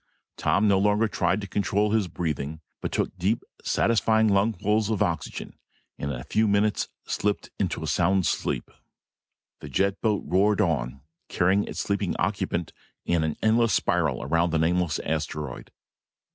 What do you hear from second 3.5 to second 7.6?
satisfying lungfuls of oxygen and in a few moments slipped